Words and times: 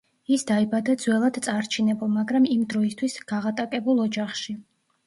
ის 0.35 0.45
დაიბადა 0.51 0.95
ძველად 1.03 1.37
წარჩინებულ, 1.49 2.11
მაგრამ 2.17 2.49
იმ 2.57 2.67
დროისთვის 2.75 3.21
გაღატაკებულ 3.35 4.05
ოჯახში. 4.09 4.61